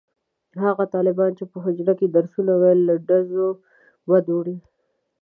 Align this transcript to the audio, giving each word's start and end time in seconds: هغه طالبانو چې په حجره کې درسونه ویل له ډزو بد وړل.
هغه 0.63 0.83
طالبانو 0.95 1.37
چې 1.39 1.45
په 1.51 1.57
حجره 1.65 1.93
کې 1.99 2.07
درسونه 2.15 2.51
ویل 2.61 2.79
له 2.89 2.95
ډزو 3.07 3.47
بد 4.09 4.25
وړل. 4.35 4.57